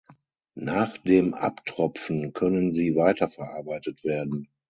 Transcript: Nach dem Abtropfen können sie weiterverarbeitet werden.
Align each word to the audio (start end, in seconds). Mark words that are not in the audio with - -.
Nach 0.55 0.97
dem 0.97 1.35
Abtropfen 1.35 2.33
können 2.33 2.73
sie 2.73 2.95
weiterverarbeitet 2.95 4.03
werden. 4.03 4.47